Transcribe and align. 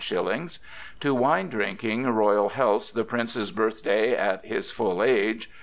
/9/ 0.01 0.57
"To 1.01 1.13
Wine 1.13 1.47
drinking 1.47 2.09
Royal 2.09 2.49
healths 2.49 2.91
the 2.91 3.03
Prince's 3.03 3.51
birthday 3.51 4.15
at 4.15 4.43
his 4.43 4.71
full 4.71 5.03
age 5.03 5.47